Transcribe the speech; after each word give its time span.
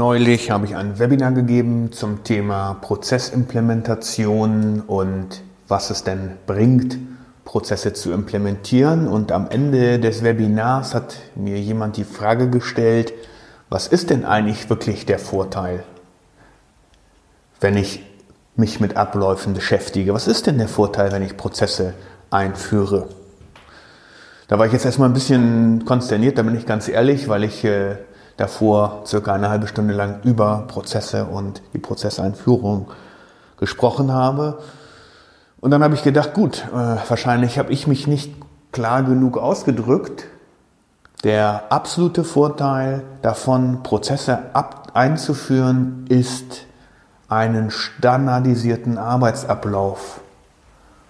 Neulich 0.00 0.50
habe 0.50 0.64
ich 0.64 0.76
ein 0.76 0.98
Webinar 0.98 1.32
gegeben 1.32 1.92
zum 1.92 2.24
Thema 2.24 2.72
Prozessimplementation 2.80 4.82
und 4.86 5.42
was 5.68 5.90
es 5.90 6.04
denn 6.04 6.38
bringt, 6.46 6.96
Prozesse 7.44 7.92
zu 7.92 8.10
implementieren. 8.10 9.06
Und 9.06 9.30
am 9.30 9.50
Ende 9.50 9.98
des 9.98 10.22
Webinars 10.22 10.94
hat 10.94 11.16
mir 11.34 11.60
jemand 11.60 11.98
die 11.98 12.04
Frage 12.04 12.48
gestellt, 12.48 13.12
was 13.68 13.88
ist 13.88 14.08
denn 14.08 14.24
eigentlich 14.24 14.70
wirklich 14.70 15.04
der 15.04 15.18
Vorteil, 15.18 15.84
wenn 17.60 17.76
ich 17.76 18.02
mich 18.56 18.80
mit 18.80 18.96
Abläufen 18.96 19.52
beschäftige? 19.52 20.14
Was 20.14 20.28
ist 20.28 20.46
denn 20.46 20.56
der 20.56 20.68
Vorteil, 20.68 21.12
wenn 21.12 21.22
ich 21.22 21.36
Prozesse 21.36 21.92
einführe? 22.30 23.10
Da 24.48 24.58
war 24.58 24.64
ich 24.64 24.72
jetzt 24.72 24.86
erstmal 24.86 25.10
ein 25.10 25.14
bisschen 25.14 25.84
konsterniert, 25.84 26.38
da 26.38 26.42
bin 26.42 26.56
ich 26.56 26.64
ganz 26.64 26.88
ehrlich, 26.88 27.28
weil 27.28 27.44
ich 27.44 27.62
äh, 27.66 27.96
davor 28.40 29.02
circa 29.06 29.34
eine 29.34 29.50
halbe 29.50 29.66
Stunde 29.66 29.92
lang 29.92 30.20
über 30.24 30.64
Prozesse 30.66 31.26
und 31.26 31.62
die 31.74 31.78
Prozesseinführung 31.78 32.90
gesprochen 33.58 34.12
habe. 34.12 34.58
Und 35.60 35.70
dann 35.72 35.82
habe 35.84 35.94
ich 35.94 36.02
gedacht, 36.02 36.32
gut, 36.32 36.64
äh, 36.72 36.96
wahrscheinlich 37.06 37.58
habe 37.58 37.70
ich 37.70 37.86
mich 37.86 38.06
nicht 38.06 38.34
klar 38.72 39.02
genug 39.02 39.36
ausgedrückt. 39.36 40.24
Der 41.22 41.64
absolute 41.68 42.24
Vorteil 42.24 43.02
davon, 43.20 43.82
Prozesse 43.82 44.38
ab 44.54 44.92
einzuführen, 44.94 46.06
ist 46.08 46.64
einen 47.28 47.70
standardisierten 47.70 48.96
Arbeitsablauf 48.96 50.22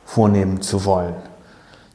vornehmen 0.05 0.63
zu 0.63 0.85
wollen. 0.85 1.15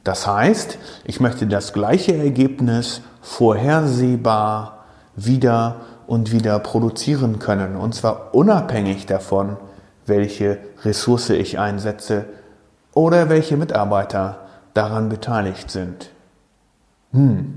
Das 0.02 0.26
heißt, 0.26 0.78
ich 1.04 1.20
möchte 1.20 1.46
das 1.46 1.74
gleiche 1.74 2.16
Ergebnis 2.16 3.02
vorhersehbar 3.20 4.75
wieder 5.16 5.76
und 6.06 6.30
wieder 6.30 6.58
produzieren 6.58 7.38
können. 7.38 7.76
Und 7.76 7.94
zwar 7.94 8.34
unabhängig 8.34 9.06
davon, 9.06 9.56
welche 10.06 10.58
Ressource 10.84 11.30
ich 11.30 11.58
einsetze 11.58 12.26
oder 12.92 13.28
welche 13.28 13.56
Mitarbeiter 13.56 14.38
daran 14.74 15.08
beteiligt 15.08 15.70
sind. 15.70 16.10
Hm. 17.12 17.54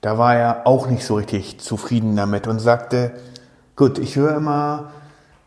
Da 0.00 0.18
war 0.18 0.34
er 0.34 0.66
auch 0.66 0.86
nicht 0.88 1.04
so 1.04 1.14
richtig 1.14 1.60
zufrieden 1.60 2.16
damit 2.16 2.46
und 2.46 2.58
sagte, 2.58 3.12
gut, 3.76 3.98
ich 3.98 4.16
höre 4.16 4.36
immer, 4.36 4.90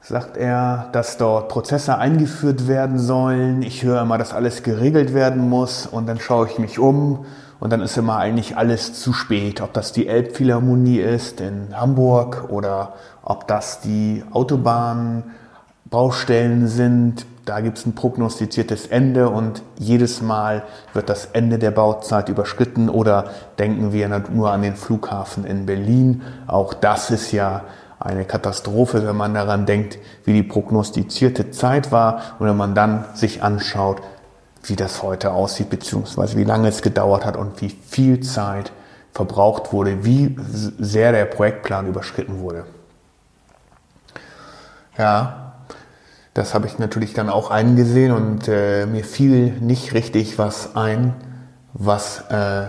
sagt 0.01 0.37
er, 0.37 0.89
dass 0.93 1.17
dort 1.17 1.49
Prozesse 1.49 1.97
eingeführt 1.97 2.67
werden 2.67 2.97
sollen. 2.97 3.61
Ich 3.61 3.83
höre 3.83 4.01
immer, 4.01 4.17
dass 4.17 4.33
alles 4.33 4.63
geregelt 4.63 5.13
werden 5.13 5.49
muss 5.49 5.85
und 5.85 6.07
dann 6.07 6.19
schaue 6.19 6.47
ich 6.47 6.57
mich 6.59 6.79
um 6.79 7.25
und 7.59 7.71
dann 7.71 7.81
ist 7.81 7.97
immer 7.97 8.17
eigentlich 8.17 8.55
alles 8.57 8.93
zu 8.93 9.13
spät. 9.13 9.61
Ob 9.61 9.73
das 9.73 9.91
die 9.91 10.07
Elbphilharmonie 10.07 10.99
ist 10.99 11.41
in 11.41 11.75
Hamburg 11.75 12.45
oder 12.49 12.93
ob 13.23 13.47
das 13.47 13.81
die 13.81 14.23
Autobahnbaustellen 14.31 16.67
sind. 16.67 17.25
Da 17.45 17.61
gibt 17.61 17.77
es 17.77 17.85
ein 17.85 17.95
prognostiziertes 17.95 18.87
Ende 18.87 19.29
und 19.29 19.61
jedes 19.77 20.21
Mal 20.21 20.63
wird 20.93 21.07
das 21.09 21.27
Ende 21.27 21.59
der 21.59 21.71
Bauzeit 21.71 22.27
überschritten 22.29 22.89
oder 22.89 23.31
denken 23.57 23.93
wir 23.93 24.09
nur 24.29 24.51
an 24.51 24.61
den 24.61 24.75
Flughafen 24.75 25.45
in 25.45 25.65
Berlin. 25.65 26.23
Auch 26.45 26.73
das 26.73 27.09
ist 27.09 27.31
ja 27.31 27.63
eine 27.99 28.25
Katastrophe, 28.25 29.07
wenn 29.07 29.15
man 29.15 29.33
daran 29.33 29.65
denkt, 29.65 29.97
wie 30.25 30.33
die 30.33 30.43
prognostizierte 30.43 31.51
Zeit 31.51 31.91
war 31.91 32.21
und 32.37 32.47
wenn 32.47 32.57
man 32.57 32.75
dann 32.75 33.05
sich 33.13 33.41
anschaut, 33.41 34.01
wie 34.63 34.75
das 34.75 35.03
heute 35.03 35.31
aussieht, 35.31 35.69
beziehungsweise 35.69 36.37
wie 36.37 36.43
lange 36.43 36.67
es 36.67 36.81
gedauert 36.81 37.25
hat 37.25 37.37
und 37.37 37.61
wie 37.61 37.69
viel 37.69 38.19
Zeit 38.21 38.71
verbraucht 39.13 39.73
wurde, 39.73 40.03
wie 40.05 40.35
sehr 40.79 41.11
der 41.11 41.25
Projektplan 41.25 41.87
überschritten 41.87 42.39
wurde. 42.39 42.65
Ja, 44.97 45.53
das 46.33 46.53
habe 46.53 46.67
ich 46.67 46.77
natürlich 46.77 47.13
dann 47.13 47.29
auch 47.29 47.49
eingesehen 47.49 48.11
und 48.11 48.47
äh, 48.47 48.85
mir 48.85 49.03
fiel 49.03 49.53
nicht 49.59 49.93
richtig 49.93 50.37
was 50.37 50.75
ein, 50.75 51.15
was 51.73 52.23
äh, 52.29 52.67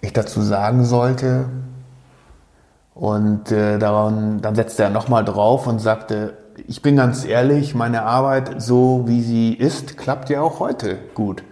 ich 0.00 0.12
dazu 0.12 0.40
sagen 0.40 0.84
sollte. 0.84 1.46
Und 2.98 3.52
äh, 3.52 3.78
daran, 3.78 4.40
dann 4.40 4.56
setzte 4.56 4.82
er 4.82 4.90
nochmal 4.90 5.24
drauf 5.24 5.68
und 5.68 5.78
sagte, 5.78 6.32
ich 6.66 6.82
bin 6.82 6.96
ganz 6.96 7.24
ehrlich, 7.24 7.76
meine 7.76 8.02
Arbeit, 8.02 8.60
so 8.60 9.04
wie 9.06 9.22
sie 9.22 9.54
ist, 9.54 9.96
klappt 9.96 10.30
ja 10.30 10.40
auch 10.40 10.58
heute 10.58 10.98
gut. 11.14 11.44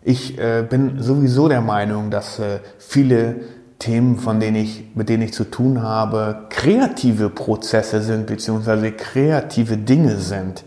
Ich 0.00 0.38
äh, 0.38 0.62
bin 0.62 1.02
sowieso 1.02 1.50
der 1.50 1.60
Meinung, 1.60 2.10
dass 2.10 2.38
äh, 2.38 2.60
viele 2.78 3.36
Themen, 3.78 4.16
von 4.16 4.40
denen 4.40 4.56
ich, 4.56 4.86
mit 4.94 5.10
denen 5.10 5.24
ich 5.24 5.34
zu 5.34 5.44
tun 5.44 5.82
habe, 5.82 6.46
kreative 6.48 7.28
Prozesse 7.28 8.00
sind, 8.00 8.26
beziehungsweise 8.26 8.92
kreative 8.92 9.76
Dinge 9.76 10.16
sind. 10.16 10.64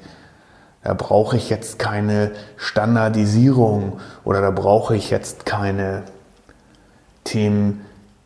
Da 0.84 0.94
brauche 0.94 1.36
ich 1.36 1.50
jetzt 1.50 1.80
keine 1.80 2.30
Standardisierung 2.58 3.94
oder 4.24 4.40
da 4.40 4.52
brauche 4.52 4.96
ich 4.96 5.10
jetzt 5.10 5.48
keine 5.48 6.04
Themen, 7.24 7.82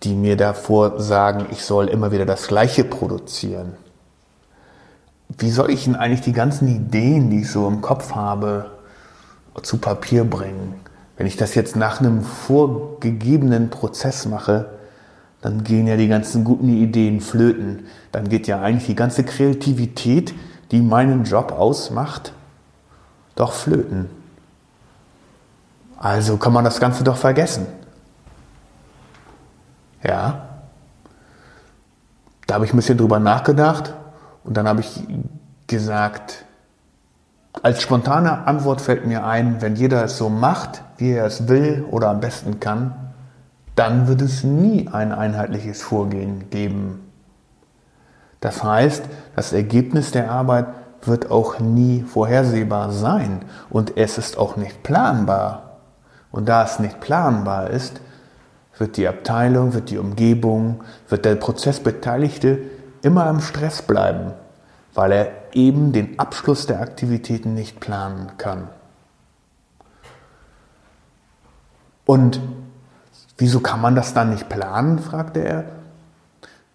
die 0.08 0.16
mir 0.16 0.38
davor 0.38 1.00
sagen, 1.00 1.48
ich 1.52 1.64
soll 1.64 1.88
immer 1.88 2.12
wieder 2.12 2.26
das 2.26 2.48
Gleiche 2.48 2.84
produzieren 2.84 3.74
wie 5.38 5.52
soll 5.52 5.72
ich 5.72 5.86
denn 5.86 5.96
eigentlich 5.96 6.22
die 6.22 6.34
ganzen 6.34 6.68
Ideen, 6.68 7.30
die 7.30 7.42
ich 7.42 7.52
so 7.52 7.68
im 7.68 7.82
Kopf 7.82 8.16
habe, 8.16 8.72
zu 9.62 9.78
Papier 9.78 10.24
bringen? 10.24 10.76
Wenn 11.18 11.28
ich 11.28 11.36
das 11.36 11.56
jetzt 11.56 11.76
nach 11.76 12.00
einem 12.00 12.22
vorgegebenen 12.22 13.70
Prozess 13.70 14.26
mache, 14.26 14.70
dann 15.42 15.64
gehen 15.64 15.88
ja 15.88 15.98
die 15.98 16.08
ganzen 16.08 16.44
guten 16.44 16.70
Ideen 16.70 17.22
flöten. 17.22 17.86
Dann 18.12 18.30
geht 18.30 18.48
ja 18.48 18.62
eigentlich 18.62 18.88
die 18.88 18.96
ganze 18.96 19.24
Kreativität, 19.24 20.34
die 20.72 20.82
meinen 20.82 21.24
Job 21.24 21.52
ausmacht, 21.52 22.34
doch 23.36 23.54
flöten. 23.54 24.10
Also 25.98 26.38
kann 26.38 26.54
man 26.54 26.64
das 26.64 26.80
Ganze 26.80 27.04
doch 27.04 27.18
vergessen. 27.18 27.66
Ja. 30.04 30.48
Da 32.46 32.56
habe 32.56 32.66
ich 32.66 32.74
ein 32.74 32.78
bisschen 32.78 32.98
drüber 32.98 33.20
nachgedacht 33.20 33.94
und 34.44 34.56
dann 34.56 34.68
habe 34.68 34.80
ich 34.80 35.04
gesagt, 35.68 36.46
als 37.62 37.82
spontane 37.82 38.48
Antwort 38.48 38.82
fällt 38.82 39.06
mir 39.06 39.26
ein, 39.26 39.62
wenn 39.62 39.76
jeder 39.76 40.04
es 40.04 40.18
so 40.18 40.30
macht, 40.30 40.84
wie 40.98 41.12
er 41.12 41.26
es 41.26 41.48
will 41.48 41.86
oder 41.92 42.10
am 42.10 42.20
besten 42.20 42.60
kann, 42.60 42.94
dann 43.76 44.08
wird 44.08 44.22
es 44.22 44.44
nie 44.44 44.88
ein 44.92 45.12
einheitliches 45.12 45.82
Vorgehen 45.82 46.50
geben. 46.50 47.12
Das 48.40 48.64
heißt, 48.64 49.04
das 49.36 49.54
Ergebnis 49.54 50.12
der 50.12 50.32
Arbeit 50.32 50.68
wird 51.02 51.32
auch 51.32 51.60
nie 51.60 52.04
vorhersehbar 52.04 52.92
sein 52.92 53.42
und 53.70 53.98
es 53.98 54.18
ist 54.18 54.38
auch 54.38 54.56
nicht 54.56 54.84
planbar. 54.84 55.78
Und 56.32 56.48
da 56.50 56.64
es 56.64 56.80
nicht 56.80 57.00
planbar 57.00 57.70
ist, 57.70 58.02
wird 58.80 58.98
die 58.98 59.08
Abteilung, 59.08 59.74
wird 59.74 59.90
die 59.90 59.98
Umgebung, 59.98 60.84
wird 61.10 61.26
der 61.26 61.36
Prozessbeteiligte 61.36 62.60
immer 63.02 63.30
im 63.30 63.42
Stress 63.42 63.82
bleiben, 63.82 64.34
weil 64.94 65.12
er 65.12 65.32
eben 65.54 65.92
den 65.92 66.20
Abschluss 66.20 66.68
der 66.68 66.82
Aktivitäten 66.82 67.54
nicht 67.54 67.80
planen 67.80 68.32
kann. 68.38 68.70
Und 72.06 72.40
wieso 73.38 73.60
kann 73.60 73.82
man 73.82 73.96
das 73.96 74.14
dann 74.14 74.30
nicht 74.30 74.50
planen, 74.50 75.00
fragte 75.00 75.42
er. 75.42 75.66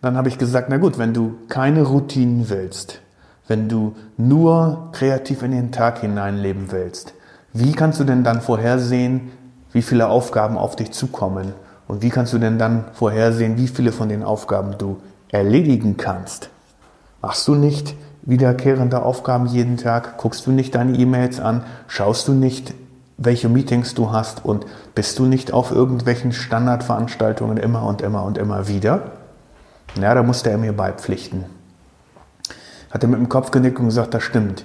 Dann 0.00 0.16
habe 0.16 0.28
ich 0.28 0.38
gesagt, 0.38 0.68
na 0.68 0.76
gut, 0.76 0.98
wenn 0.98 1.14
du 1.14 1.38
keine 1.48 1.82
Routinen 1.82 2.48
willst, 2.50 3.00
wenn 3.48 3.68
du 3.68 3.94
nur 4.16 4.88
kreativ 4.92 5.42
in 5.42 5.52
den 5.52 5.72
Tag 5.72 6.00
hineinleben 6.00 6.70
willst, 6.70 7.14
wie 7.52 7.72
kannst 7.72 8.00
du 8.00 8.04
denn 8.04 8.24
dann 8.24 8.40
vorhersehen, 8.40 9.30
wie 9.72 9.82
viele 9.82 10.08
Aufgaben 10.08 10.58
auf 10.58 10.76
dich 10.76 10.92
zukommen? 10.92 11.52
Und 11.92 12.00
wie 12.00 12.08
kannst 12.08 12.32
du 12.32 12.38
denn 12.38 12.58
dann 12.58 12.86
vorhersehen, 12.94 13.58
wie 13.58 13.68
viele 13.68 13.92
von 13.92 14.08
den 14.08 14.22
Aufgaben 14.22 14.78
du 14.78 14.96
erledigen 15.30 15.98
kannst. 15.98 16.48
Machst 17.20 17.46
du 17.46 17.54
nicht 17.54 17.94
wiederkehrende 18.22 19.02
Aufgaben 19.02 19.44
jeden 19.44 19.76
Tag? 19.76 20.16
Guckst 20.16 20.46
du 20.46 20.52
nicht 20.52 20.74
deine 20.74 20.96
E-Mails 20.96 21.38
an? 21.38 21.64
Schaust 21.88 22.28
du 22.28 22.32
nicht, 22.32 22.72
welche 23.18 23.50
Meetings 23.50 23.92
du 23.92 24.10
hast? 24.10 24.42
Und 24.42 24.64
bist 24.94 25.18
du 25.18 25.26
nicht 25.26 25.52
auf 25.52 25.70
irgendwelchen 25.70 26.32
Standardveranstaltungen 26.32 27.58
immer 27.58 27.84
und 27.84 28.00
immer 28.00 28.24
und 28.24 28.38
immer 28.38 28.68
wieder? 28.68 29.12
Ja, 30.00 30.14
da 30.14 30.22
musste 30.22 30.50
er 30.50 30.56
mir 30.56 30.72
beipflichten. 30.72 31.44
Hat 32.90 33.02
er 33.02 33.08
mit 33.10 33.18
dem 33.18 33.28
Kopf 33.28 33.50
genickt 33.50 33.78
und 33.78 33.84
gesagt, 33.84 34.14
das 34.14 34.22
stimmt. 34.22 34.64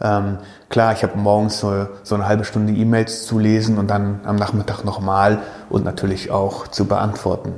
Ähm, 0.00 0.38
klar, 0.68 0.92
ich 0.92 1.02
habe 1.02 1.18
morgens 1.18 1.58
so, 1.58 1.86
so, 2.02 2.14
eine 2.14 2.26
halbe 2.26 2.44
Stunde 2.44 2.72
E-Mails 2.72 3.26
zu 3.26 3.38
lesen 3.38 3.78
und 3.78 3.88
dann 3.88 4.20
am 4.24 4.36
Nachmittag 4.36 4.84
nochmal 4.84 5.38
und 5.70 5.84
natürlich 5.84 6.30
auch 6.30 6.68
zu 6.68 6.84
beantworten. 6.84 7.54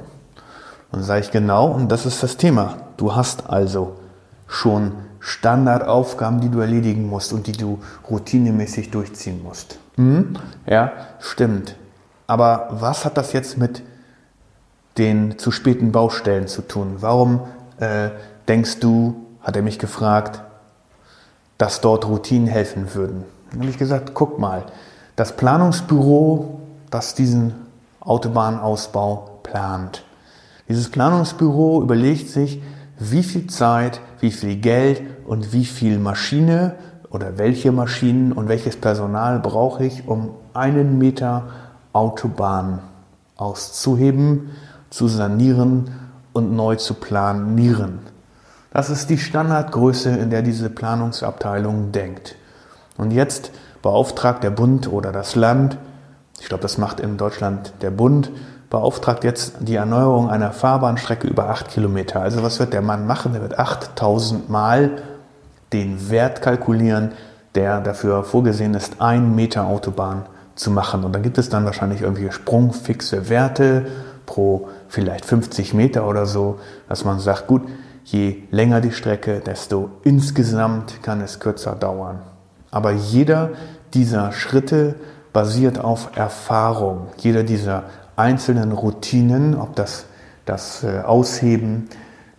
Und 0.90 1.02
sage 1.02 1.20
ich 1.20 1.30
genau, 1.30 1.68
und 1.68 1.92
das 1.92 2.06
ist 2.06 2.22
das 2.22 2.36
Thema. 2.36 2.76
Du 2.96 3.14
hast 3.14 3.50
also 3.50 3.96
schon 4.46 4.92
Standardaufgaben, 5.20 6.40
die 6.40 6.48
du 6.48 6.60
erledigen 6.60 7.06
musst 7.06 7.32
und 7.32 7.46
die 7.46 7.52
du 7.52 7.78
routinemäßig 8.08 8.90
durchziehen 8.90 9.42
musst. 9.42 9.78
Hm? 9.96 10.36
Ja, 10.66 10.92
stimmt. 11.20 11.76
Aber 12.26 12.68
was 12.70 13.04
hat 13.04 13.16
das 13.16 13.32
jetzt 13.32 13.58
mit 13.58 13.82
den 14.96 15.38
zu 15.38 15.50
späten 15.50 15.92
Baustellen 15.92 16.48
zu 16.48 16.62
tun? 16.62 16.96
Warum 17.00 17.40
äh, 17.78 18.10
denkst 18.48 18.80
du, 18.80 19.26
hat 19.42 19.56
er 19.56 19.62
mich 19.62 19.78
gefragt, 19.78 20.42
dass 21.60 21.82
dort 21.82 22.08
Routinen 22.08 22.48
helfen 22.48 22.94
würden? 22.94 23.24
Dann 23.50 23.60
habe 23.60 23.70
ich 23.70 23.76
gesagt, 23.76 24.14
guck 24.14 24.38
mal, 24.38 24.64
das 25.14 25.36
Planungsbüro, 25.36 26.58
das 26.88 27.14
diesen 27.14 27.52
Autobahnausbau 28.00 29.40
plant. 29.42 30.02
Dieses 30.70 30.90
Planungsbüro 30.90 31.82
überlegt 31.82 32.30
sich, 32.30 32.62
wie 32.98 33.22
viel 33.22 33.46
Zeit, 33.48 34.00
wie 34.20 34.30
viel 34.30 34.56
Geld 34.56 35.02
und 35.26 35.52
wie 35.52 35.66
viel 35.66 35.98
Maschine 35.98 36.76
oder 37.10 37.36
welche 37.36 37.72
Maschinen 37.72 38.32
und 38.32 38.48
welches 38.48 38.76
Personal 38.76 39.38
brauche 39.38 39.84
ich, 39.84 40.08
um 40.08 40.30
einen 40.54 40.96
Meter 40.96 41.48
Autobahn 41.92 42.78
auszuheben, 43.36 44.50
zu 44.88 45.08
sanieren 45.08 45.90
und 46.32 46.56
neu 46.56 46.76
zu 46.76 46.94
planieren. 46.94 47.98
Das 48.72 48.88
ist 48.88 49.10
die 49.10 49.18
Standardgröße, 49.18 50.10
in 50.10 50.30
der 50.30 50.42
diese 50.42 50.70
Planungsabteilung 50.70 51.90
denkt. 51.90 52.36
Und 52.96 53.10
jetzt 53.10 53.50
beauftragt 53.82 54.44
der 54.44 54.50
Bund 54.50 54.90
oder 54.92 55.10
das 55.10 55.34
Land, 55.34 55.76
ich 56.40 56.48
glaube, 56.48 56.62
das 56.62 56.78
macht 56.78 57.00
in 57.00 57.16
Deutschland 57.16 57.72
der 57.82 57.90
Bund, 57.90 58.30
beauftragt 58.70 59.24
jetzt 59.24 59.54
die 59.60 59.74
Erneuerung 59.74 60.30
einer 60.30 60.52
Fahrbahnstrecke 60.52 61.26
über 61.26 61.48
acht 61.48 61.68
Kilometer. 61.68 62.20
Also 62.20 62.44
was 62.44 62.60
wird 62.60 62.72
der 62.72 62.82
Mann 62.82 63.06
machen? 63.06 63.34
Er 63.34 63.42
wird 63.42 63.58
8000 63.58 64.48
Mal 64.48 65.02
den 65.72 66.08
Wert 66.08 66.40
kalkulieren, 66.40 67.12
der 67.56 67.80
dafür 67.80 68.22
vorgesehen 68.22 68.74
ist, 68.74 69.00
ein 69.00 69.34
Meter 69.34 69.66
Autobahn 69.66 70.26
zu 70.54 70.70
machen. 70.70 71.02
Und 71.02 71.12
dann 71.12 71.22
gibt 71.22 71.38
es 71.38 71.48
dann 71.48 71.64
wahrscheinlich 71.64 72.02
irgendwelche 72.02 72.32
sprungfixe 72.32 73.28
Werte 73.28 73.86
pro 74.26 74.68
vielleicht 74.88 75.24
50 75.24 75.74
Meter 75.74 76.06
oder 76.06 76.26
so, 76.26 76.60
dass 76.88 77.04
man 77.04 77.18
sagt, 77.18 77.48
gut, 77.48 77.62
je 78.12 78.42
länger 78.50 78.80
die 78.80 78.92
Strecke, 78.92 79.40
desto 79.40 79.90
insgesamt 80.02 81.02
kann 81.02 81.20
es 81.20 81.38
kürzer 81.38 81.74
dauern. 81.74 82.20
Aber 82.70 82.92
jeder 82.92 83.50
dieser 83.94 84.32
Schritte 84.32 84.94
basiert 85.32 85.78
auf 85.78 86.16
Erfahrung. 86.16 87.08
Jeder 87.18 87.42
dieser 87.42 87.84
einzelnen 88.16 88.72
Routinen, 88.72 89.56
ob 89.56 89.76
das 89.76 90.06
das 90.44 90.82
äh, 90.82 91.00
Ausheben 91.00 91.88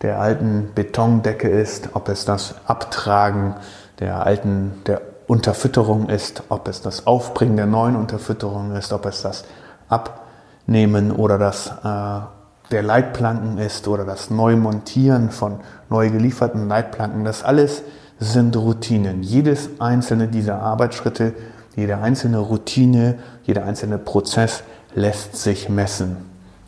der 0.01 0.19
alten 0.19 0.69
Betondecke 0.75 1.47
ist, 1.47 1.89
ob 1.93 2.09
es 2.09 2.25
das 2.25 2.55
Abtragen 2.65 3.55
der 3.99 4.25
alten 4.25 4.81
der 4.87 5.01
Unterfütterung 5.27 6.09
ist, 6.09 6.43
ob 6.49 6.67
es 6.67 6.81
das 6.81 7.07
Aufbringen 7.07 7.55
der 7.55 7.67
neuen 7.67 7.95
Unterfütterung 7.95 8.75
ist, 8.75 8.91
ob 8.91 9.05
es 9.05 9.21
das 9.21 9.45
Abnehmen 9.87 11.11
oder 11.11 11.37
das 11.37 11.71
äh, 11.83 12.40
der 12.71 12.83
Leitplanken 12.83 13.57
ist 13.57 13.87
oder 13.87 14.05
das 14.05 14.29
Neumontieren 14.29 15.31
von 15.31 15.59
neu 15.89 16.09
gelieferten 16.09 16.67
Leitplanken. 16.67 17.23
Das 17.23 17.43
alles 17.43 17.83
sind 18.19 18.55
Routinen. 18.55 19.23
Jedes 19.23 19.69
einzelne 19.79 20.27
dieser 20.27 20.61
Arbeitsschritte, 20.61 21.33
jede 21.75 21.97
einzelne 21.97 22.39
Routine, 22.39 23.19
jeder 23.43 23.65
einzelne 23.65 23.97
Prozess 23.97 24.63
lässt 24.93 25.35
sich 25.35 25.69
messen. 25.69 26.17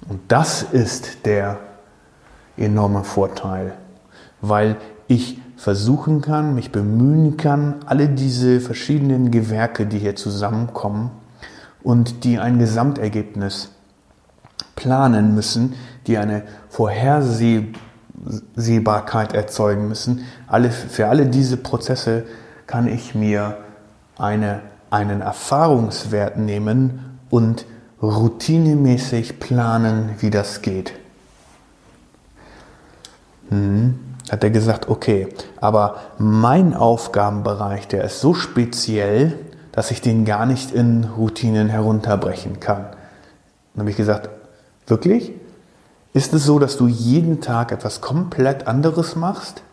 Und 0.10 0.20
das 0.28 0.64
ist 0.64 1.26
der 1.26 1.60
enorme 2.58 3.04
Vorteil, 3.04 3.74
weil 4.42 4.78
ich 5.08 5.40
versuchen 5.56 6.22
kann, 6.22 6.56
mich 6.56 6.72
bemühen 6.72 7.38
kann, 7.38 7.76
alle 7.86 8.10
diese 8.10 8.60
verschiedenen 8.60 9.32
Gewerke, 9.32 9.86
die 9.86 10.00
hier 10.00 10.16
zusammenkommen 10.16 11.12
und 11.84 12.24
die 12.26 12.40
ein 12.40 12.60
Gesamtergebnis 12.60 13.70
planen 14.76 15.36
müssen, 15.36 15.76
die 16.08 16.18
eine 16.18 16.44
Vorhersehbarkeit 16.70 19.34
erzeugen 19.34 19.88
müssen. 19.88 20.26
Alle, 20.48 20.72
für 20.72 21.08
alle 21.08 21.28
diese 21.28 21.58
Prozesse 21.58 22.26
kann 22.68 22.88
ich 22.88 23.16
mir 23.16 23.58
eine, 24.18 24.62
einen 24.90 25.22
Erfahrungswert 25.22 26.38
nehmen 26.38 27.20
und 27.30 27.66
routinemäßig 28.02 29.40
planen, 29.40 30.16
wie 30.20 30.30
das 30.30 30.62
geht. 30.62 30.94
Hm, 33.50 34.00
hat 34.30 34.44
er 34.44 34.50
gesagt, 34.50 34.90
okay, 34.90 35.28
aber 35.60 35.98
mein 36.18 36.74
Aufgabenbereich, 36.74 37.88
der 37.88 38.04
ist 38.04 38.20
so 38.20 38.34
speziell, 38.34 39.38
dass 39.72 39.92
ich 39.92 40.02
den 40.02 40.26
gar 40.26 40.46
nicht 40.46 40.72
in 40.72 41.04
Routinen 41.04 41.70
herunterbrechen 41.70 42.60
kann. 42.60 42.86
Dann 43.74 43.82
habe 43.82 43.90
ich 43.90 43.98
gesagt, 43.98 44.30
wirklich? 44.88 45.32
Ist 46.14 46.34
es 46.34 46.46
so, 46.46 46.60
dass 46.60 46.78
du 46.78 46.88
jeden 46.88 47.42
Tag 47.42 47.72
etwas 47.72 48.02
komplett 48.02 48.68
anderes 48.68 49.16
machst? 49.16 49.64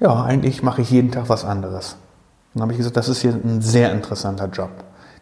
Ja, 0.00 0.24
eigentlich 0.24 0.62
mache 0.62 0.82
ich 0.82 0.90
jeden 0.90 1.12
Tag 1.12 1.28
was 1.28 1.44
anderes. 1.44 1.96
Dann 2.52 2.62
habe 2.62 2.72
ich 2.72 2.78
gesagt, 2.78 2.96
das 2.96 3.08
ist 3.08 3.20
hier 3.20 3.32
ein 3.32 3.62
sehr 3.62 3.92
interessanter 3.92 4.48
Job. 4.48 4.70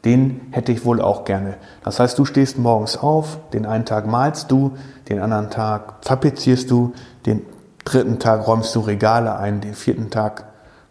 Den 0.04 0.40
hätte 0.50 0.72
ich 0.72 0.84
wohl 0.84 1.00
auch 1.00 1.24
gerne. 1.24 1.56
Das 1.82 1.98
heißt, 1.98 2.18
du 2.18 2.24
stehst 2.24 2.58
morgens 2.58 2.96
auf, 2.96 3.38
den 3.52 3.66
einen 3.66 3.84
Tag 3.84 4.06
malst 4.06 4.50
du, 4.50 4.76
den 5.08 5.18
anderen 5.18 5.50
Tag 5.50 6.02
tapezierst 6.02 6.70
du, 6.70 6.92
den 7.26 7.42
dritten 7.84 8.18
Tag 8.18 8.46
räumst 8.46 8.74
du 8.74 8.80
Regale 8.80 9.36
ein, 9.36 9.60
den 9.60 9.74
vierten 9.74 10.10
Tag, 10.10 10.44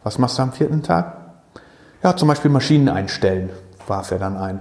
was 0.03 0.17
machst 0.17 0.37
du 0.37 0.43
am 0.43 0.51
vierten 0.51 0.83
Tag? 0.83 1.17
Ja, 2.03 2.15
zum 2.15 2.27
Beispiel 2.27 2.51
Maschinen 2.51 2.89
einstellen, 2.89 3.49
warf 3.87 4.11
er 4.11 4.19
dann 4.19 4.37
ein. 4.37 4.59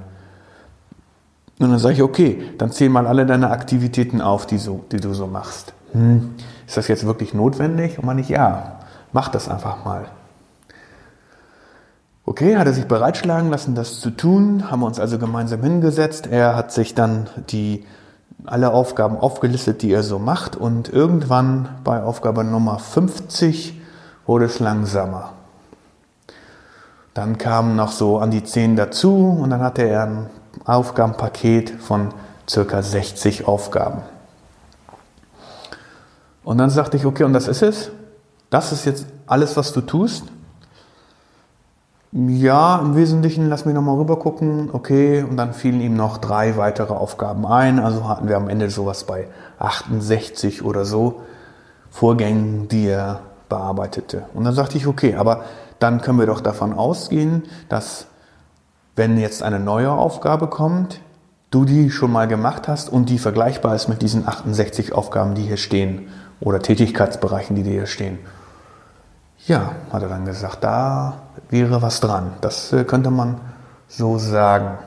Und 1.62 1.70
dann 1.70 1.78
sage 1.78 1.94
ich, 1.94 2.02
okay, 2.02 2.42
dann 2.58 2.72
zähl 2.72 2.88
mal 2.88 3.06
alle 3.06 3.24
deine 3.24 3.50
Aktivitäten 3.50 4.20
auf, 4.20 4.46
die, 4.46 4.58
so, 4.58 4.84
die 4.90 4.98
du 4.98 5.14
so 5.14 5.26
machst. 5.26 5.72
Hm, 5.92 6.34
ist 6.66 6.76
das 6.76 6.88
jetzt 6.88 7.06
wirklich 7.06 7.34
notwendig? 7.34 7.98
Und 7.98 8.06
man 8.06 8.16
nicht, 8.16 8.30
ja, 8.30 8.80
mach 9.12 9.28
das 9.28 9.48
einfach 9.48 9.84
mal. 9.84 10.06
Okay, 12.24 12.56
hat 12.56 12.66
er 12.66 12.72
sich 12.72 12.86
bereitschlagen 12.86 13.50
lassen, 13.50 13.74
das 13.74 14.00
zu 14.00 14.10
tun, 14.10 14.70
haben 14.70 14.80
wir 14.80 14.86
uns 14.86 15.00
also 15.00 15.18
gemeinsam 15.18 15.62
hingesetzt. 15.62 16.28
Er 16.30 16.56
hat 16.56 16.72
sich 16.72 16.94
dann 16.94 17.28
die, 17.50 17.84
alle 18.46 18.72
Aufgaben 18.72 19.16
aufgelistet, 19.16 19.82
die 19.82 19.92
er 19.92 20.02
so 20.02 20.18
macht 20.18 20.56
und 20.56 20.88
irgendwann 20.88 21.68
bei 21.84 22.02
Aufgabe 22.02 22.44
Nummer 22.44 22.78
50 22.78 23.80
wurde 24.26 24.46
es 24.46 24.60
langsamer. 24.60 25.32
Dann 27.14 27.38
kamen 27.38 27.76
noch 27.76 27.92
so 27.92 28.18
an 28.18 28.30
die 28.30 28.42
10 28.42 28.76
dazu 28.76 29.36
und 29.40 29.50
dann 29.50 29.60
hatte 29.60 29.82
er 29.82 30.04
ein 30.04 30.30
Aufgabenpaket 30.64 31.70
von 31.70 32.12
circa 32.48 32.82
60 32.82 33.46
Aufgaben. 33.46 34.02
Und 36.44 36.58
dann 36.58 36.70
sagte 36.70 36.96
ich, 36.96 37.06
okay, 37.06 37.24
und 37.24 37.32
das 37.32 37.48
ist 37.48 37.62
es? 37.62 37.90
Das 38.50 38.72
ist 38.72 38.84
jetzt 38.84 39.06
alles, 39.26 39.56
was 39.56 39.72
du 39.72 39.80
tust? 39.80 40.24
Ja, 42.12 42.78
im 42.78 42.94
Wesentlichen, 42.94 43.48
lass 43.48 43.64
mich 43.64 43.74
nochmal 43.74 43.96
rüber 43.96 44.18
gucken. 44.18 44.68
Okay, 44.72 45.22
und 45.22 45.38
dann 45.38 45.54
fielen 45.54 45.80
ihm 45.80 45.96
noch 45.96 46.18
drei 46.18 46.58
weitere 46.58 46.92
Aufgaben 46.92 47.46
ein. 47.46 47.78
Also 47.78 48.06
hatten 48.06 48.28
wir 48.28 48.36
am 48.36 48.50
Ende 48.50 48.68
sowas 48.68 49.04
bei 49.04 49.28
68 49.58 50.62
oder 50.62 50.84
so 50.84 51.22
Vorgängen, 51.90 52.68
die 52.68 52.86
er 52.86 53.20
bearbeitete. 53.48 54.24
Und 54.34 54.44
dann 54.44 54.54
sagte 54.54 54.76
ich, 54.76 54.86
okay, 54.86 55.14
aber 55.14 55.44
dann 55.78 56.00
können 56.00 56.18
wir 56.18 56.26
doch 56.26 56.40
davon 56.40 56.72
ausgehen, 56.72 57.44
dass 57.68 58.06
wenn 58.96 59.18
jetzt 59.18 59.42
eine 59.42 59.58
neue 59.58 59.90
Aufgabe 59.90 60.48
kommt, 60.48 61.00
du 61.50 61.64
die 61.64 61.90
schon 61.90 62.12
mal 62.12 62.28
gemacht 62.28 62.68
hast 62.68 62.90
und 62.90 63.08
die 63.08 63.18
vergleichbar 63.18 63.74
ist 63.74 63.88
mit 63.88 64.02
diesen 64.02 64.26
68 64.26 64.92
Aufgaben, 64.92 65.34
die 65.34 65.42
hier 65.42 65.56
stehen 65.56 66.08
oder 66.40 66.60
Tätigkeitsbereichen, 66.60 67.56
die 67.56 67.62
hier 67.62 67.86
stehen. 67.86 68.18
Ja, 69.46 69.72
hat 69.92 70.02
er 70.02 70.08
dann 70.08 70.24
gesagt, 70.24 70.62
da 70.62 71.14
wäre 71.48 71.82
was 71.82 72.00
dran. 72.00 72.32
Das 72.40 72.72
äh, 72.72 72.84
könnte 72.84 73.10
man 73.10 73.40
so 73.88 74.18
sagen, 74.18 74.78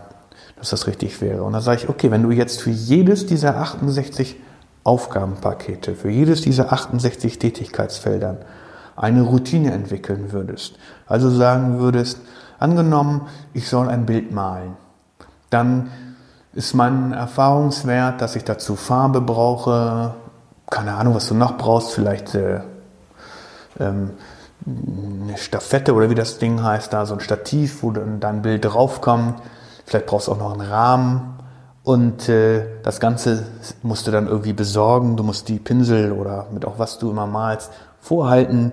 dass 0.58 0.70
das 0.70 0.88
richtig 0.88 1.20
wäre. 1.22 1.44
Und 1.44 1.54
dann 1.54 1.62
sage 1.62 1.82
ich, 1.82 1.90
okay, 1.90 2.10
wenn 2.10 2.24
du 2.24 2.32
jetzt 2.32 2.62
für 2.62 2.70
jedes 2.70 3.26
dieser 3.26 3.58
68 3.58 4.38
Aufgabenpakete, 4.84 5.96
für 5.96 6.10
jedes 6.10 6.42
dieser 6.42 6.72
68 6.72 7.38
Tätigkeitsfeldern 7.38 8.38
eine 8.96 9.24
Routine 9.24 9.74
entwickeln 9.74 10.32
würdest, 10.32 10.78
also 11.06 11.30
sagen 11.30 11.80
würdest, 11.80 12.20
angenommen, 12.66 13.22
ich 13.54 13.70
soll 13.70 13.88
ein 13.90 14.06
Bild 14.08 14.32
malen, 14.32 14.76
dann 15.52 15.92
ist 16.54 16.74
mein 16.74 17.14
Erfahrungswert, 17.14 18.22
dass 18.22 18.36
ich 18.36 18.44
dazu 18.44 18.76
Farbe 18.76 19.22
brauche, 19.22 20.16
keine 20.70 20.96
Ahnung, 20.96 21.14
was 21.14 21.28
du 21.28 21.36
noch 21.36 21.58
brauchst, 21.58 21.92
vielleicht 21.92 22.34
äh, 22.34 22.62
ähm, 23.80 24.12
eine 24.66 25.38
Staffette 25.38 25.94
oder 25.94 26.10
wie 26.10 26.16
das 26.16 26.40
Ding 26.40 26.64
heißt, 26.64 26.92
da 26.92 27.06
so 27.06 27.14
ein 27.14 27.20
Stativ, 27.20 27.84
wo 27.84 27.92
dann 27.92 28.20
dein 28.20 28.42
Bild 28.42 28.66
draufkommt. 28.66 29.40
Vielleicht 29.86 30.08
brauchst 30.08 30.28
du 30.28 30.32
auch 30.32 30.40
noch 30.40 30.54
einen 30.54 30.68
Rahmen. 30.68 31.36
Und 31.84 32.30
äh, 32.30 32.64
das 32.82 33.00
Ganze 33.00 33.46
musst 33.84 34.08
du 34.08 34.12
dann 34.12 34.28
irgendwie 34.28 34.54
besorgen. 34.54 35.18
Du 35.18 35.24
musst 35.24 35.50
die 35.50 35.60
Pinsel 35.60 36.12
oder 36.12 36.48
mit 36.52 36.66
auch 36.66 36.80
was 36.80 36.98
du 36.98 37.12
immer 37.12 37.28
malst 37.28 37.70
vorhalten. 38.02 38.72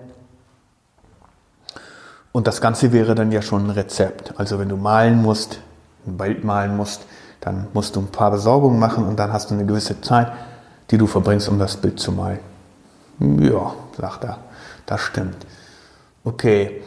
Und 2.33 2.47
das 2.47 2.61
Ganze 2.61 2.93
wäre 2.93 3.15
dann 3.15 3.31
ja 3.31 3.43
schon 3.43 3.67
ein 3.67 3.71
Rezept. 3.71 4.35
Also 4.39 4.59
wenn 4.59 4.69
du 4.69 4.77
malen 4.77 5.21
musst, 5.21 5.61
ein 6.07 6.17
Bild 6.17 6.45
malen 6.45 6.77
musst, 6.77 7.03
dann 7.41 7.69
musst 7.75 7.95
du 7.97 8.01
ein 8.01 8.07
paar 8.07 8.31
Besorgungen 8.31 8.79
machen 8.79 9.05
und 9.05 9.19
dann 9.19 9.33
hast 9.33 9.51
du 9.51 9.55
eine 9.55 9.67
gewisse 9.67 10.01
Zeit, 10.01 10.33
die 10.91 10.99
du 10.99 11.07
verbringst, 11.07 11.49
um 11.49 11.59
das 11.59 11.77
Bild 11.77 12.01
zu 12.01 12.12
malen. 12.12 12.39
Ja, 13.19 13.75
sagt 13.99 14.25
er, 14.25 14.39
das 14.87 15.01
stimmt. 15.01 15.47
Okay, 16.25 16.83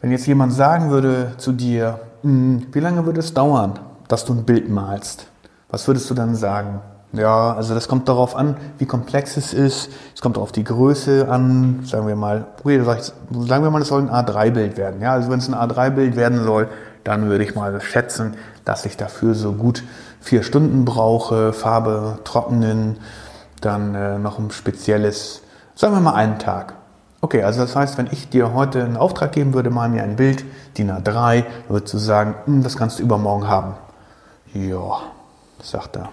wenn 0.00 0.12
jetzt 0.12 0.26
jemand 0.26 0.52
sagen 0.52 0.90
würde 0.90 1.34
zu 1.36 1.52
dir, 1.52 2.00
hm, 2.22 2.66
wie 2.72 2.80
lange 2.80 3.04
würde 3.04 3.20
es 3.20 3.34
dauern, 3.34 3.78
dass 4.08 4.24
du 4.24 4.32
ein 4.32 4.44
Bild 4.44 4.68
malst? 4.70 5.26
Was 5.68 5.86
würdest 5.86 6.08
du 6.10 6.14
dann 6.14 6.34
sagen? 6.34 6.80
Ja, 7.12 7.54
also 7.54 7.74
das 7.74 7.88
kommt 7.88 8.08
darauf 8.08 8.36
an, 8.36 8.56
wie 8.78 8.86
komplex 8.86 9.36
es 9.36 9.52
ist. 9.52 9.90
Es 10.14 10.20
kommt 10.20 10.38
auf 10.38 10.52
die 10.52 10.62
Größe 10.62 11.28
an. 11.28 11.80
Sagen 11.84 12.06
wir 12.06 12.14
mal, 12.14 12.46
sagen 12.62 13.64
wir 13.64 13.70
mal, 13.70 13.82
es 13.82 13.88
soll 13.88 14.02
ein 14.02 14.10
A3-Bild 14.10 14.76
werden. 14.76 15.00
Ja, 15.00 15.12
also 15.12 15.28
wenn 15.30 15.40
es 15.40 15.48
ein 15.48 15.54
A3-Bild 15.54 16.14
werden 16.14 16.44
soll, 16.44 16.68
dann 17.02 17.28
würde 17.28 17.42
ich 17.42 17.54
mal 17.54 17.80
schätzen, 17.80 18.36
dass 18.64 18.84
ich 18.84 18.96
dafür 18.96 19.34
so 19.34 19.52
gut 19.52 19.82
vier 20.20 20.42
Stunden 20.42 20.84
brauche, 20.84 21.52
Farbe 21.52 22.18
trocknen, 22.24 22.98
dann 23.60 23.94
äh, 23.94 24.18
noch 24.18 24.38
ein 24.38 24.50
spezielles, 24.50 25.42
sagen 25.74 25.94
wir 25.94 26.00
mal 26.00 26.14
einen 26.14 26.38
Tag. 26.38 26.74
Okay, 27.22 27.42
also 27.42 27.60
das 27.60 27.74
heißt, 27.74 27.98
wenn 27.98 28.08
ich 28.12 28.28
dir 28.28 28.54
heute 28.54 28.82
einen 28.82 28.96
Auftrag 28.96 29.32
geben 29.32 29.52
würde, 29.52 29.70
mal 29.70 29.88
mir 29.88 30.02
ein 30.02 30.16
Bild, 30.16 30.44
DIN 30.78 30.90
A3, 30.90 31.42
dann 31.42 31.44
würdest 31.68 31.94
du 31.94 31.98
sagen, 31.98 32.34
hm, 32.44 32.62
das 32.62 32.76
kannst 32.76 32.98
du 32.98 33.02
übermorgen 33.02 33.48
haben. 33.48 33.74
Ja, 34.54 35.00
sagt 35.62 35.96
er. 35.96 36.08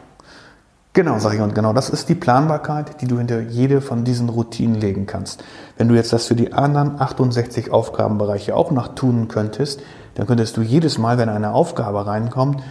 Genau, 0.98 1.20
sage 1.20 1.36
ich, 1.36 1.42
und 1.44 1.54
genau 1.54 1.74
das 1.74 1.92
ist 1.92 2.10
die 2.10 2.16
Planbarkeit, 2.16 3.02
die 3.02 3.08
du 3.08 3.20
hinter 3.20 3.40
jede 3.40 3.82
von 3.82 4.04
diesen 4.04 4.30
Routinen 4.30 4.82
legen 4.82 5.06
kannst. 5.06 5.44
Wenn 5.78 5.90
du 5.90 5.94
jetzt 5.94 6.12
das 6.12 6.26
für 6.26 6.34
die 6.34 6.54
anderen 6.54 7.00
68 7.00 7.70
Aufgabenbereiche 7.70 8.56
auch 8.56 8.72
noch 8.72 8.96
tun 8.96 9.28
könntest, 9.28 9.84
dann 10.16 10.26
könntest 10.26 10.58
du 10.58 10.64
jedes 10.64 10.98
Mal, 10.98 11.20
wenn 11.20 11.30
eine 11.30 11.54
Aufgabe 11.54 12.08
reinkommt, 12.08 12.64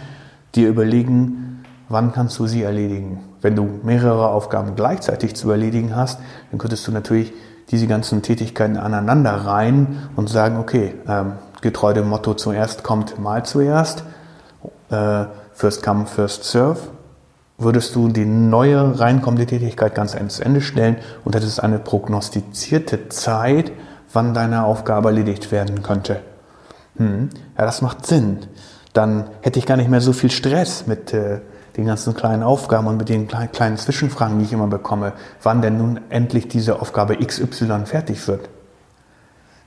dir 0.55 0.67
überlegen, 0.67 1.63
wann 1.87 2.11
kannst 2.11 2.37
du 2.37 2.47
sie 2.47 2.63
erledigen. 2.63 3.23
Wenn 3.41 3.55
du 3.55 3.79
mehrere 3.83 4.27
Aufgaben 4.27 4.75
gleichzeitig 4.75 5.33
zu 5.37 5.49
erledigen 5.49 5.95
hast, 5.95 6.19
dann 6.51 6.59
könntest 6.59 6.85
du 6.85 6.91
natürlich 6.91 7.31
diese 7.71 7.87
ganzen 7.87 8.23
Tätigkeiten 8.23 8.75
aneinander 8.75 9.31
rein 9.31 10.09
und 10.17 10.29
sagen, 10.29 10.57
okay, 10.57 10.95
ähm, 11.07 11.35
getreu 11.61 11.93
dem 11.93 12.09
Motto 12.09 12.33
zuerst 12.33 12.83
kommt 12.83 13.17
mal 13.19 13.45
zuerst, 13.45 14.03
äh, 14.89 15.23
first 15.53 15.81
come, 15.81 16.05
first 16.05 16.43
serve, 16.43 16.96
würdest 17.57 17.95
du 17.95 18.07
die 18.09 18.25
neue 18.25 18.99
reinkommende 18.99 19.45
Tätigkeit 19.45 19.95
ganz 19.95 20.15
ans 20.15 20.39
Ende 20.39 20.61
stellen 20.61 20.97
und 21.25 21.35
hättest 21.35 21.61
eine 21.61 21.79
prognostizierte 21.79 23.09
Zeit, 23.09 23.71
wann 24.13 24.33
deine 24.33 24.63
Aufgabe 24.63 25.09
erledigt 25.09 25.51
werden 25.51 25.81
könnte. 25.81 26.21
Hm, 26.97 27.29
ja, 27.57 27.65
das 27.65 27.81
macht 27.81 28.05
Sinn. 28.05 28.39
Dann 28.93 29.29
hätte 29.41 29.59
ich 29.59 29.65
gar 29.65 29.77
nicht 29.77 29.89
mehr 29.89 30.01
so 30.01 30.13
viel 30.13 30.31
Stress 30.31 30.87
mit 30.87 31.13
äh, 31.13 31.39
den 31.75 31.85
ganzen 31.85 32.15
kleinen 32.15 32.43
Aufgaben 32.43 32.87
und 32.87 32.97
mit 32.97 33.09
den 33.09 33.27
kleinen, 33.27 33.51
kleinen 33.51 33.77
Zwischenfragen, 33.77 34.39
die 34.39 34.45
ich 34.45 34.53
immer 34.53 34.67
bekomme, 34.67 35.13
wann 35.43 35.61
denn 35.61 35.77
nun 35.77 35.99
endlich 36.09 36.47
diese 36.47 36.81
Aufgabe 36.81 37.17
XY 37.17 37.85
fertig 37.85 38.27
wird. 38.27 38.49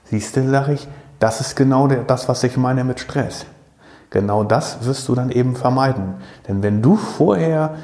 Siehst 0.05 0.37
du, 0.37 0.49
sage 0.49 0.73
ich, 0.73 0.89
das 1.21 1.41
ist 1.41 1.55
genau 1.55 1.87
der, 1.87 2.03
das, 2.03 2.29
was 2.29 2.43
ich 2.43 2.57
meine 2.57 2.83
mit 2.83 2.99
Stress. 2.99 3.47
Genau 4.11 4.45
das 4.45 4.85
wirst 4.85 5.09
du 5.09 5.15
dann 5.15 5.31
eben 5.31 5.57
vermeiden. 5.57 6.15
Denn 6.49 6.63
wenn 6.63 6.83
du 6.83 6.97
vorher 6.97 7.77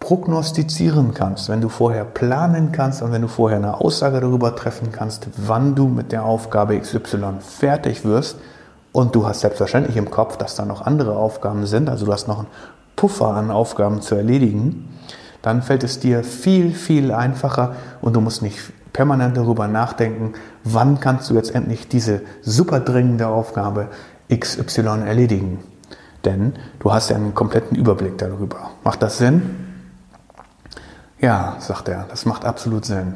prognostizieren 0.00 1.12
kannst, 1.12 1.48
wenn 1.48 1.60
du 1.60 1.68
vorher 1.68 2.04
planen 2.04 2.70
kannst 2.70 3.02
und 3.02 3.12
wenn 3.12 3.22
du 3.22 3.28
vorher 3.28 3.58
eine 3.58 3.80
Aussage 3.80 4.20
darüber 4.20 4.54
treffen 4.54 4.92
kannst, 4.92 5.26
wann 5.36 5.74
du 5.74 5.88
mit 5.88 6.12
der 6.12 6.24
Aufgabe 6.24 6.78
XY 6.78 7.40
fertig 7.40 8.04
wirst, 8.04 8.36
und 8.92 9.14
du 9.14 9.26
hast 9.26 9.40
selbstverständlich 9.40 9.96
im 9.96 10.10
Kopf, 10.10 10.36
dass 10.36 10.56
da 10.56 10.64
noch 10.64 10.82
andere 10.82 11.16
Aufgaben 11.16 11.66
sind, 11.66 11.88
also 11.88 12.06
du 12.06 12.12
hast 12.12 12.28
noch 12.28 12.38
einen 12.38 12.48
Puffer 12.96 13.28
an 13.28 13.50
Aufgaben 13.50 14.00
zu 14.00 14.14
erledigen, 14.14 14.88
dann 15.42 15.62
fällt 15.62 15.84
es 15.84 16.00
dir 16.00 16.24
viel, 16.24 16.72
viel 16.72 17.12
einfacher 17.12 17.76
und 18.00 18.16
du 18.16 18.20
musst 18.20 18.42
nicht 18.42 18.58
permanent 18.92 19.36
darüber 19.36 19.68
nachdenken, 19.68 20.32
wann 20.64 20.98
kannst 20.98 21.30
du 21.30 21.34
jetzt 21.34 21.54
endlich 21.54 21.88
diese 21.88 22.22
super 22.42 22.80
dringende 22.80 23.28
Aufgabe 23.28 23.88
XY 24.32 25.02
erledigen. 25.06 25.60
Denn 26.24 26.54
du 26.80 26.92
hast 26.92 27.10
ja 27.10 27.16
einen 27.16 27.34
kompletten 27.34 27.76
Überblick 27.76 28.18
darüber. 28.18 28.70
Macht 28.84 29.02
das 29.02 29.18
Sinn? 29.18 29.56
Ja, 31.20 31.56
sagt 31.58 31.88
er, 31.88 32.06
das 32.08 32.26
macht 32.26 32.44
absolut 32.44 32.84
Sinn. 32.84 33.14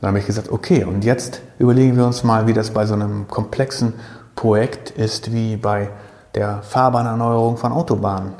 Dann 0.00 0.08
habe 0.08 0.18
ich 0.18 0.26
gesagt, 0.26 0.50
okay, 0.50 0.84
und 0.84 1.04
jetzt 1.04 1.40
überlegen 1.58 1.96
wir 1.96 2.06
uns 2.06 2.24
mal, 2.24 2.46
wie 2.46 2.52
das 2.52 2.70
bei 2.70 2.86
so 2.86 2.94
einem 2.94 3.28
komplexen 3.28 3.94
Projekt 4.34 4.90
ist 4.90 5.32
wie 5.32 5.56
bei 5.56 5.90
der 6.34 6.62
Fahrbahnerneuerung 6.62 7.56
von 7.56 7.72
Autobahnen. 7.72 8.32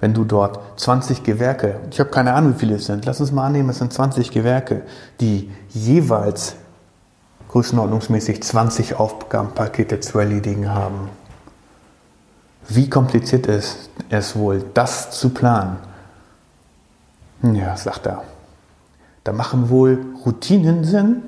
Wenn 0.00 0.14
du 0.14 0.24
dort 0.24 0.60
20 0.78 1.22
Gewerke, 1.22 1.80
ich 1.90 1.98
habe 1.98 2.10
keine 2.10 2.34
Ahnung, 2.34 2.54
wie 2.54 2.58
viele 2.58 2.76
es 2.76 2.86
sind, 2.86 3.04
lass 3.04 3.20
uns 3.20 3.32
mal 3.32 3.46
annehmen, 3.46 3.70
es 3.70 3.78
sind 3.78 3.92
20 3.92 4.30
Gewerke, 4.30 4.82
die 5.20 5.50
jeweils 5.70 6.56
größenordnungsmäßig 7.58 8.40
20 8.40 9.00
Aufgabenpakete 9.00 9.98
zu 9.98 10.20
erledigen 10.20 10.70
haben. 10.70 11.10
Wie 12.68 12.88
kompliziert 12.88 13.48
ist 13.48 13.90
es 14.10 14.36
wohl, 14.36 14.64
das 14.74 15.10
zu 15.10 15.30
planen? 15.30 15.78
Ja, 17.42 17.76
sagt 17.76 18.06
er. 18.06 18.22
Da 19.24 19.32
machen 19.32 19.70
wohl 19.70 19.98
Routinen 20.24 20.84
Sinn, 20.84 21.22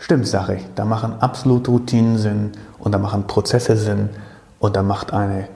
Stimmt, 0.00 0.28
sage 0.28 0.56
ich. 0.56 0.64
Da 0.76 0.84
machen 0.84 1.14
absolut 1.20 1.66
Routinen 1.68 2.18
Sinn 2.18 2.52
und 2.78 2.92
da 2.92 2.98
machen 2.98 3.26
Prozesse 3.26 3.76
Sinn 3.76 4.10
und 4.60 4.76
da 4.76 4.82
macht 4.84 5.12
eine 5.12 5.48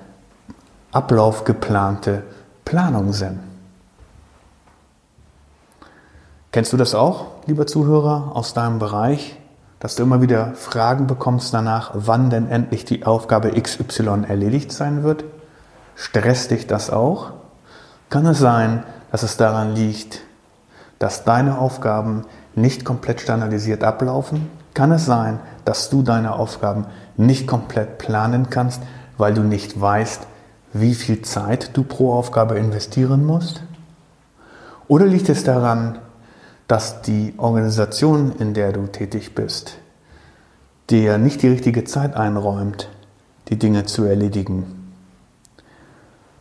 ablaufgeplante 0.90 2.24
Planung 2.64 3.12
Sinn. 3.12 3.38
Kennst 6.50 6.72
du 6.72 6.76
das 6.76 6.94
auch, 6.96 7.26
lieber 7.46 7.68
Zuhörer, 7.68 8.32
aus 8.34 8.52
deinem 8.52 8.80
Bereich, 8.80 9.36
dass 9.82 9.96
du 9.96 10.04
immer 10.04 10.22
wieder 10.22 10.52
Fragen 10.54 11.08
bekommst 11.08 11.52
danach, 11.52 11.90
wann 11.94 12.30
denn 12.30 12.48
endlich 12.48 12.84
die 12.84 13.04
Aufgabe 13.04 13.60
XY 13.60 14.26
erledigt 14.28 14.70
sein 14.70 15.02
wird? 15.02 15.24
Stresst 15.96 16.52
dich 16.52 16.68
das 16.68 16.88
auch? 16.88 17.32
Kann 18.08 18.24
es 18.26 18.38
sein, 18.38 18.84
dass 19.10 19.24
es 19.24 19.36
daran 19.36 19.74
liegt, 19.74 20.20
dass 21.00 21.24
deine 21.24 21.58
Aufgaben 21.58 22.22
nicht 22.54 22.84
komplett 22.84 23.22
standardisiert 23.22 23.82
ablaufen, 23.82 24.48
kann 24.72 24.92
es 24.92 25.04
sein, 25.04 25.40
dass 25.64 25.90
du 25.90 26.02
deine 26.04 26.36
Aufgaben 26.36 26.86
nicht 27.16 27.48
komplett 27.48 27.98
planen 27.98 28.50
kannst, 28.50 28.80
weil 29.18 29.34
du 29.34 29.42
nicht 29.42 29.80
weißt, 29.80 30.28
wie 30.74 30.94
viel 30.94 31.22
Zeit 31.22 31.76
du 31.76 31.82
pro 31.82 32.12
Aufgabe 32.12 32.56
investieren 32.56 33.24
musst? 33.24 33.64
Oder 34.86 35.06
liegt 35.06 35.28
es 35.28 35.42
daran, 35.42 35.98
dass 36.72 37.02
die 37.02 37.34
Organisation, 37.36 38.32
in 38.38 38.54
der 38.54 38.72
du 38.72 38.86
tätig 38.86 39.34
bist, 39.34 39.76
dir 40.88 41.18
nicht 41.18 41.42
die 41.42 41.48
richtige 41.48 41.84
Zeit 41.84 42.16
einräumt, 42.16 42.88
die 43.48 43.58
Dinge 43.58 43.84
zu 43.84 44.04
erledigen? 44.04 44.94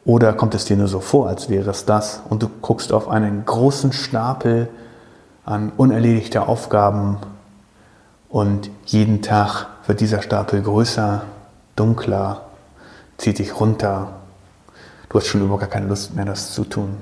Oder 0.05 0.31
kommt 0.31 0.55
es 0.55 0.63
dir 0.63 0.77
nur 0.77 0.87
so 0.87 1.01
vor, 1.01 1.27
als 1.27 1.49
wäre 1.49 1.69
es 1.71 1.83
das 1.83 2.21
und 2.29 2.41
du 2.41 2.47
guckst 2.61 2.93
auf 2.93 3.09
einen 3.09 3.43
großen 3.43 3.91
Stapel 3.91 4.69
an 5.43 5.73
unerledigte 5.75 6.47
Aufgaben 6.47 7.17
und 8.29 8.69
jeden 8.85 9.21
Tag 9.21 9.67
wird 9.85 9.99
dieser 9.99 10.21
Stapel 10.21 10.61
größer, 10.61 11.23
dunkler, 11.75 12.43
zieht 13.17 13.39
dich 13.39 13.59
runter. 13.59 14.13
Du 15.09 15.17
hast 15.19 15.27
schon 15.27 15.41
überhaupt 15.41 15.59
gar 15.59 15.69
keine 15.69 15.87
Lust 15.87 16.15
mehr, 16.15 16.23
das 16.23 16.53
zu 16.53 16.63
tun. 16.63 16.95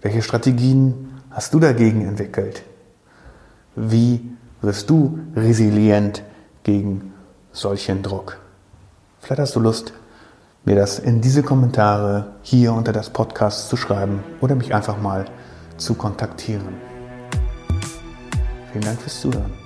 Welche 0.00 0.22
Strategien 0.22 1.09
hast 1.30 1.54
du 1.54 1.60
dagegen 1.60 2.06
entwickelt? 2.06 2.62
Wie 3.76 4.20
wirst 4.62 4.90
du 4.90 5.18
resilient 5.34 6.22
gegen 6.62 7.12
solchen 7.52 8.02
Druck? 8.02 8.38
Vielleicht 9.20 9.40
hast 9.40 9.56
du 9.56 9.60
Lust, 9.60 9.92
mir 10.64 10.76
das 10.76 10.98
in 10.98 11.20
diese 11.20 11.42
Kommentare 11.42 12.32
hier 12.42 12.72
unter 12.72 12.92
das 12.92 13.10
Podcast 13.10 13.68
zu 13.68 13.76
schreiben 13.76 14.22
oder 14.40 14.54
mich 14.54 14.74
einfach 14.74 15.00
mal 15.00 15.24
zu 15.76 15.94
kontaktieren. 15.94 16.74
Vielen 18.72 18.84
Dank 18.84 19.00
fürs 19.00 19.20
Zuhören. 19.20 19.59